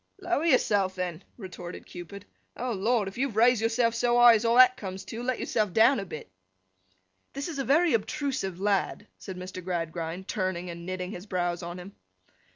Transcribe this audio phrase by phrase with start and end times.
[0.19, 2.25] 'Lower yourself, then,' retorted Cupid.
[2.57, 3.07] 'Oh Lord!
[3.07, 6.05] if you've raised yourself so high as all that comes to, let yourself down a
[6.05, 6.31] bit.'
[7.33, 9.63] 'This is a very obtrusive lad!' said Mr.
[9.63, 11.95] Gradgrind, turning, and knitting his brows on him.